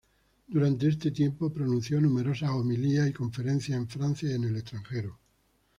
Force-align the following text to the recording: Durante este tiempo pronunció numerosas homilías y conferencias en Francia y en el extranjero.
Durante 0.47 0.87
este 0.87 1.11
tiempo 1.11 1.53
pronunció 1.53 2.01
numerosas 2.01 2.49
homilías 2.49 3.07
y 3.07 3.13
conferencias 3.13 3.77
en 3.77 3.87
Francia 3.87 4.31
y 4.31 4.33
en 4.33 4.45
el 4.45 4.57
extranjero. 4.57 5.19